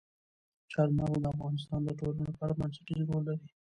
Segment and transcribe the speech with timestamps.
[0.71, 3.45] چار مغز د افغانستان د ټولنې لپاره بنسټيز رول لري.